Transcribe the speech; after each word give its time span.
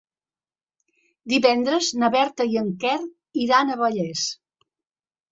Divendres 1.33 1.89
na 2.03 2.09
Berta 2.15 2.47
i 2.53 2.57
en 2.61 2.71
Quer 2.85 2.93
iran 3.43 3.69
a 3.69 3.77
Vallés. 3.83 4.23